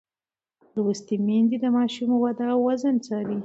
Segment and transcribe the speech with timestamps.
[0.73, 3.39] لوستې میندې د ماشوم وده او وزن څاري.